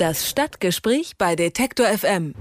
Das 0.00 0.26
Stadtgespräch 0.26 1.18
bei 1.18 1.36
Detektor 1.36 1.84
FM. 1.86 2.34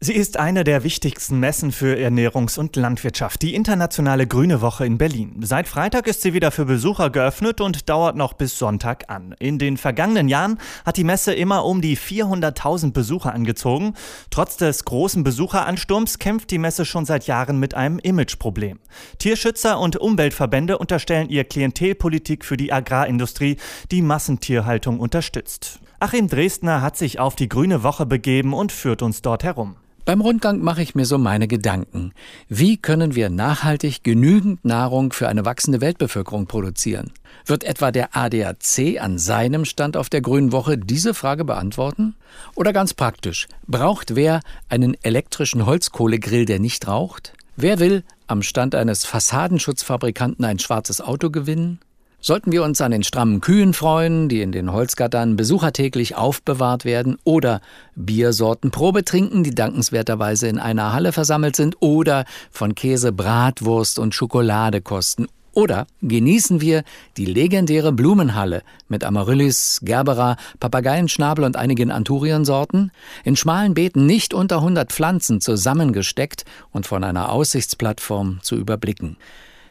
Sie 0.00 0.12
ist 0.12 0.36
eine 0.36 0.64
der 0.64 0.84
wichtigsten 0.84 1.40
Messen 1.40 1.72
für 1.72 1.96
Ernährungs- 1.96 2.58
und 2.58 2.76
Landwirtschaft, 2.76 3.40
die 3.40 3.54
Internationale 3.54 4.26
Grüne 4.26 4.60
Woche 4.60 4.84
in 4.84 4.98
Berlin. 4.98 5.36
Seit 5.40 5.66
Freitag 5.66 6.06
ist 6.06 6.20
sie 6.20 6.34
wieder 6.34 6.50
für 6.50 6.66
Besucher 6.66 7.08
geöffnet 7.08 7.62
und 7.62 7.88
dauert 7.88 8.16
noch 8.16 8.34
bis 8.34 8.58
Sonntag 8.58 9.08
an. 9.08 9.34
In 9.38 9.58
den 9.58 9.78
vergangenen 9.78 10.28
Jahren 10.28 10.58
hat 10.84 10.98
die 10.98 11.04
Messe 11.04 11.32
immer 11.32 11.64
um 11.64 11.80
die 11.80 11.96
400.000 11.96 12.92
Besucher 12.92 13.32
angezogen. 13.32 13.94
Trotz 14.28 14.58
des 14.58 14.84
großen 14.84 15.24
Besucheransturms 15.24 16.18
kämpft 16.18 16.50
die 16.50 16.58
Messe 16.58 16.84
schon 16.84 17.06
seit 17.06 17.26
Jahren 17.26 17.58
mit 17.58 17.72
einem 17.72 17.98
Imageproblem. 17.98 18.78
Tierschützer 19.16 19.80
und 19.80 19.96
Umweltverbände 19.96 20.76
unterstellen 20.76 21.30
ihr 21.30 21.44
Klientelpolitik 21.44 22.44
für 22.44 22.58
die 22.58 22.74
Agrarindustrie, 22.74 23.56
die 23.90 24.02
Massentierhaltung 24.02 25.00
unterstützt. 25.00 25.80
Achim 26.02 26.28
Dresdner 26.28 26.80
hat 26.80 26.96
sich 26.96 27.20
auf 27.20 27.36
die 27.36 27.50
Grüne 27.50 27.82
Woche 27.82 28.06
begeben 28.06 28.54
und 28.54 28.72
führt 28.72 29.02
uns 29.02 29.20
dort 29.20 29.44
herum. 29.44 29.76
Beim 30.06 30.22
Rundgang 30.22 30.60
mache 30.60 30.80
ich 30.80 30.94
mir 30.94 31.04
so 31.04 31.18
meine 31.18 31.46
Gedanken. 31.46 32.14
Wie 32.48 32.78
können 32.78 33.14
wir 33.14 33.28
nachhaltig 33.28 34.02
genügend 34.02 34.64
Nahrung 34.64 35.12
für 35.12 35.28
eine 35.28 35.44
wachsende 35.44 35.82
Weltbevölkerung 35.82 36.46
produzieren? 36.46 37.12
Wird 37.44 37.64
etwa 37.64 37.92
der 37.92 38.16
ADAC 38.16 38.98
an 38.98 39.18
seinem 39.18 39.66
Stand 39.66 39.98
auf 39.98 40.08
der 40.08 40.22
Grünen 40.22 40.52
Woche 40.52 40.78
diese 40.78 41.12
Frage 41.12 41.44
beantworten? 41.44 42.14
Oder 42.54 42.72
ganz 42.72 42.94
praktisch, 42.94 43.46
braucht 43.66 44.16
wer 44.16 44.40
einen 44.70 44.96
elektrischen 45.02 45.66
Holzkohlegrill, 45.66 46.46
der 46.46 46.60
nicht 46.60 46.88
raucht? 46.88 47.34
Wer 47.56 47.78
will 47.78 48.04
am 48.26 48.42
Stand 48.42 48.74
eines 48.74 49.04
Fassadenschutzfabrikanten 49.04 50.46
ein 50.46 50.58
schwarzes 50.58 51.02
Auto 51.02 51.28
gewinnen? 51.28 51.78
Sollten 52.22 52.52
wir 52.52 52.62
uns 52.64 52.82
an 52.82 52.90
den 52.90 53.02
strammen 53.02 53.40
Kühen 53.40 53.72
freuen, 53.72 54.28
die 54.28 54.42
in 54.42 54.52
den 54.52 54.70
Holzgattern 54.70 55.36
besuchertäglich 55.36 56.16
aufbewahrt 56.16 56.84
werden, 56.84 57.16
oder 57.24 57.62
Biersorten 57.96 58.70
Probe 58.70 59.06
trinken, 59.06 59.42
die 59.42 59.54
dankenswerterweise 59.54 60.46
in 60.46 60.58
einer 60.58 60.92
Halle 60.92 61.12
versammelt 61.12 61.56
sind, 61.56 61.76
oder 61.80 62.26
von 62.50 62.74
Käse 62.74 63.12
Bratwurst 63.12 63.98
und 63.98 64.14
Schokolade 64.14 64.82
kosten, 64.82 65.28
oder 65.52 65.86
genießen 66.02 66.60
wir 66.60 66.84
die 67.16 67.24
legendäre 67.24 67.90
Blumenhalle 67.90 68.64
mit 68.88 69.02
Amaryllis, 69.02 69.80
Gerbera, 69.82 70.36
Papageienschnabel 70.60 71.44
und 71.46 71.56
einigen 71.56 71.90
Anturiensorten, 71.90 72.92
in 73.24 73.34
schmalen 73.34 73.72
Beeten 73.72 74.04
nicht 74.04 74.34
unter 74.34 74.56
100 74.56 74.92
Pflanzen 74.92 75.40
zusammengesteckt 75.40 76.44
und 76.70 76.86
von 76.86 77.02
einer 77.02 77.32
Aussichtsplattform 77.32 78.40
zu 78.42 78.56
überblicken. 78.56 79.16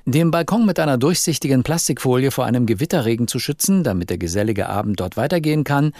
Den 0.05 0.31
Balkon 0.31 0.65
mit 0.65 0.79
einer 0.79 0.97
durchsichtigen 0.97 1.63
Plastikfolie 1.63 2.31
vor 2.31 2.45
einem 2.45 2.65
Gewitterregen 2.65 3.27
zu 3.27 3.37
schützen, 3.37 3.83
damit 3.83 4.09
der 4.09 4.17
gesellige 4.17 4.69
Abend 4.69 4.99
dort 4.99 5.17
weitergehen 5.17 5.63
kann, 5.63 5.93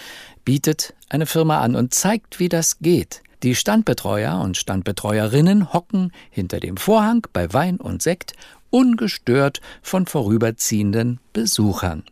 bietet 0.45 0.94
eine 1.09 1.25
Firma 1.25 1.59
an 1.59 1.75
und 1.75 1.94
zeigt, 1.94 2.39
wie 2.39 2.50
das 2.50 2.80
geht. 2.80 3.22
Die 3.44 3.55
Standbetreuer 3.55 4.42
und 4.42 4.58
Standbetreuerinnen 4.58 5.72
hocken 5.72 6.11
hinter 6.30 6.59
dem 6.59 6.75
Vorhang 6.75 7.25
bei 7.31 7.53
Wein 7.53 7.77
und 7.77 8.02
Sekt 8.02 8.33
ungestört 8.69 9.61
von 9.81 10.05
vorüberziehenden 10.05 11.19
Besuchern. 11.33 12.03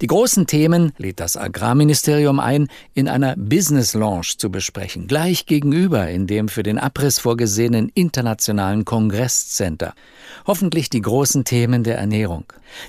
Die 0.00 0.06
großen 0.06 0.46
Themen 0.46 0.92
lädt 0.98 1.20
das 1.20 1.36
Agrarministerium 1.36 2.40
ein, 2.40 2.68
in 2.94 3.08
einer 3.08 3.36
Business 3.36 3.94
Lounge 3.94 4.34
zu 4.38 4.50
besprechen, 4.50 5.06
gleich 5.06 5.46
gegenüber 5.46 6.08
in 6.08 6.26
dem 6.26 6.48
für 6.48 6.62
den 6.62 6.78
Abriss 6.78 7.18
vorgesehenen 7.18 7.90
internationalen 7.94 8.84
Kongresscenter. 8.84 9.94
Hoffentlich 10.46 10.90
die 10.90 11.02
großen 11.02 11.44
Themen 11.44 11.84
der 11.84 11.98
Ernährung. 11.98 12.44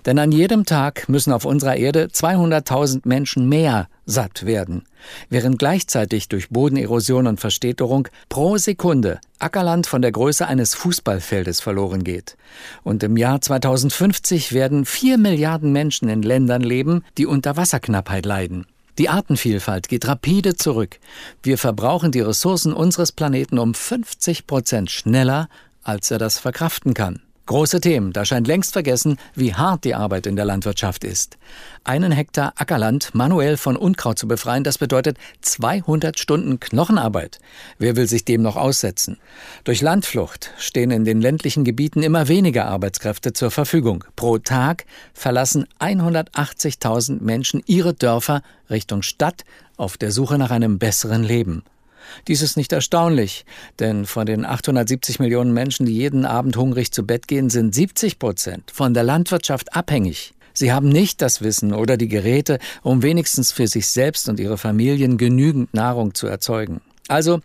Denn 0.05 0.19
an 0.19 0.31
jedem 0.31 0.65
Tag 0.65 1.07
müssen 1.09 1.33
auf 1.33 1.45
unserer 1.45 1.75
Erde 1.75 2.05
200.000 2.05 3.01
Menschen 3.05 3.47
mehr 3.47 3.87
satt 4.05 4.45
werden, 4.45 4.83
während 5.29 5.59
gleichzeitig 5.59 6.29
durch 6.29 6.49
Bodenerosion 6.49 7.27
und 7.27 7.39
Verstädterung 7.39 8.07
pro 8.29 8.57
Sekunde 8.57 9.19
Ackerland 9.39 9.87
von 9.87 10.01
der 10.01 10.11
Größe 10.11 10.47
eines 10.47 10.73
Fußballfeldes 10.75 11.61
verloren 11.61 12.03
geht. 12.03 12.37
Und 12.83 13.03
im 13.03 13.17
Jahr 13.17 13.41
2050 13.41 14.53
werden 14.53 14.85
vier 14.85 15.17
Milliarden 15.17 15.71
Menschen 15.71 16.09
in 16.09 16.21
Ländern 16.21 16.61
leben, 16.61 17.03
die 17.17 17.25
unter 17.25 17.57
Wasserknappheit 17.57 18.25
leiden. 18.25 18.65
Die 18.97 19.09
Artenvielfalt 19.09 19.89
geht 19.89 20.07
rapide 20.07 20.55
zurück. 20.55 20.99
Wir 21.43 21.57
verbrauchen 21.57 22.11
die 22.11 22.21
Ressourcen 22.21 22.73
unseres 22.73 23.11
Planeten 23.11 23.59
um 23.59 23.75
50 23.75 24.47
Prozent 24.47 24.89
schneller, 24.89 25.49
als 25.83 26.09
er 26.09 26.17
das 26.17 26.39
verkraften 26.39 26.93
kann. 26.95 27.21
Große 27.47 27.79
Themen, 27.79 28.11
da 28.11 28.25
scheint 28.25 28.45
längst 28.45 28.73
vergessen, 28.73 29.17
wie 29.33 29.53
hart 29.53 29.85
die 29.85 29.95
Arbeit 29.95 30.27
in 30.27 30.35
der 30.35 30.43
Landwirtschaft 30.43 31.05
ist. 31.05 31.37
Einen 31.85 32.11
Hektar 32.11 32.51
Ackerland 32.57 33.15
manuell 33.15 33.55
von 33.55 33.77
Unkraut 33.77 34.19
zu 34.19 34.27
befreien, 34.27 34.65
das 34.65 34.77
bedeutet 34.77 35.17
200 35.41 36.19
Stunden 36.19 36.59
Knochenarbeit. 36.59 37.39
Wer 37.79 37.95
will 37.95 38.05
sich 38.05 38.25
dem 38.25 38.41
noch 38.41 38.57
aussetzen? 38.57 39.17
Durch 39.63 39.79
Landflucht 39.79 40.51
stehen 40.57 40.91
in 40.91 41.05
den 41.05 41.21
ländlichen 41.21 41.63
Gebieten 41.63 42.03
immer 42.03 42.27
weniger 42.27 42.65
Arbeitskräfte 42.65 43.31
zur 43.31 43.49
Verfügung. 43.49 44.03
Pro 44.17 44.39
Tag 44.39 44.83
verlassen 45.13 45.67
180.000 45.79 47.23
Menschen 47.23 47.63
ihre 47.65 47.93
Dörfer 47.93 48.41
Richtung 48.69 49.03
Stadt 49.03 49.45
auf 49.77 49.95
der 49.95 50.11
Suche 50.11 50.37
nach 50.37 50.51
einem 50.51 50.79
besseren 50.79 51.23
Leben. 51.23 51.63
Dies 52.27 52.41
ist 52.41 52.57
nicht 52.57 52.71
erstaunlich, 52.71 53.45
denn 53.79 54.05
von 54.05 54.25
den 54.25 54.45
870 54.45 55.19
Millionen 55.19 55.53
Menschen, 55.53 55.85
die 55.85 55.95
jeden 55.95 56.25
Abend 56.25 56.57
hungrig 56.57 56.91
zu 56.91 57.05
Bett 57.05 57.27
gehen, 57.27 57.49
sind 57.49 57.73
70 57.73 58.19
Prozent 58.19 58.71
von 58.71 58.93
der 58.93 59.03
Landwirtschaft 59.03 59.75
abhängig. 59.75 60.33
Sie 60.53 60.71
haben 60.71 60.89
nicht 60.89 61.21
das 61.21 61.41
Wissen 61.41 61.71
oder 61.71 61.97
die 61.97 62.07
Geräte, 62.07 62.57
um 62.81 63.03
wenigstens 63.03 63.51
für 63.51 63.67
sich 63.67 63.87
selbst 63.87 64.27
und 64.27 64.39
ihre 64.39 64.57
Familien 64.57 65.17
genügend 65.17 65.73
Nahrung 65.73 66.15
zu 66.15 66.25
erzeugen. 66.25 66.81
Also 67.07 67.39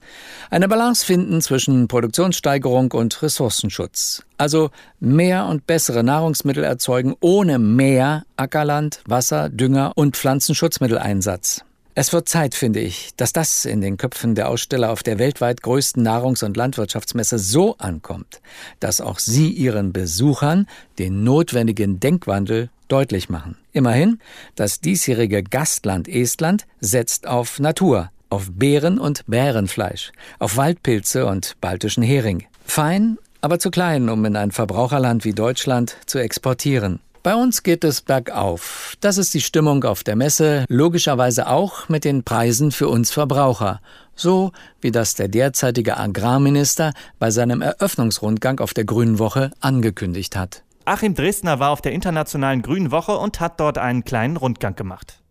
eine 0.51 0.67
Balance 0.67 1.05
finden 1.06 1.41
zwischen 1.41 1.87
Produktionssteigerung 1.87 2.91
und 2.93 3.22
Ressourcenschutz. 3.22 4.25
Also 4.37 4.71
mehr 4.99 5.47
und 5.47 5.67
bessere 5.67 6.03
Nahrungsmittel 6.03 6.65
erzeugen 6.65 7.15
ohne 7.21 7.59
mehr 7.59 8.25
Ackerland, 8.37 9.03
Wasser, 9.06 9.49
Dünger 9.51 9.93
und 9.95 10.17
Pflanzenschutzmitteleinsatz. 10.17 11.65
Es 11.94 12.14
wird 12.14 12.26
Zeit, 12.26 12.54
finde 12.54 12.80
ich, 12.80 13.10
dass 13.16 13.34
das 13.34 13.66
in 13.66 13.82
den 13.82 13.98
Köpfen 13.98 14.34
der 14.34 14.48
Aussteller 14.48 14.91
auf 14.91 15.03
der 15.03 15.19
weltweit 15.19 15.62
größten 15.62 16.03
Nahrungs- 16.03 16.42
und 16.42 16.56
Landwirtschaftsmesse 16.56 17.38
so 17.38 17.76
ankommt, 17.76 18.41
dass 18.80 19.03
auch 19.03 19.19
sie 19.19 19.50
ihren 19.50 19.92
Besuchern 19.92 20.66
den 20.98 21.22
notwendigen 21.22 22.00
Denkwandel 22.00 22.70
deutlich 22.88 23.28
machen. 23.28 23.58
Immerhin, 23.72 24.20
das 24.54 24.80
diesjährige 24.80 25.42
Gastland 25.42 26.08
Estland 26.08 26.66
setzt 26.80 27.26
auf 27.26 27.60
Natur, 27.60 28.10
auf 28.30 28.50
Beeren 28.50 28.98
und 28.98 29.26
Bärenfleisch, 29.26 30.12
auf 30.38 30.56
Waldpilze 30.56 31.26
und 31.26 31.60
baltischen 31.60 32.03
Hering. 32.03 32.47
Fein, 32.64 33.19
aber 33.42 33.59
zu 33.59 33.70
klein, 33.70 34.09
um 34.09 34.24
in 34.24 34.36
ein 34.36 34.50
Verbraucherland 34.50 35.26
wie 35.26 35.34
Deutschland 35.34 35.98
zu 36.06 36.19
exportieren. 36.19 37.00
Bei 37.22 37.37
uns 37.37 37.62
geht 37.62 37.84
es 37.84 38.00
bergauf. 38.00 38.97
Das 39.00 39.16
ist 39.16 39.33
die 39.33 39.41
Stimmung 39.41 39.84
auf 39.84 40.03
der 40.03 40.16
Messe, 40.16 40.65
logischerweise 40.69 41.47
auch 41.47 41.88
mit 41.88 42.05
den 42.05 42.25
Preisen 42.25 42.72
für 42.72 42.88
uns 42.88 43.12
Verbraucher. 43.12 43.81
So 44.16 44.50
wie 44.81 44.91
das 44.91 45.15
der 45.15 45.28
derzeitige 45.28 45.99
Agrarminister 45.99 46.93
bei 47.21 47.31
seinem 47.31 47.62
Eröffnungsrundgang 47.62 48.59
auf 48.59 48.75
der 48.75 48.84
Grünen 48.84 49.21
Woche 49.21 49.53
angekündigt 49.60 50.34
hat. 50.34 50.65
Achim 50.84 51.15
Dresdner 51.15 51.60
war 51.60 51.71
auf 51.71 51.81
der 51.81 51.93
Internationalen 51.93 52.60
Grünen 52.60 52.91
Woche 52.91 53.16
und 53.16 53.39
hat 53.39 53.60
dort 53.60 53.78
einen 53.78 54.03
kleinen 54.03 54.37
Rundgang 54.37 54.75
gemacht. 54.75 55.22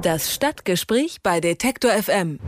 Das 0.00 0.32
Stadtgespräch 0.32 1.18
bei 1.24 1.40
Detektor 1.40 1.90
FM. 1.90 2.38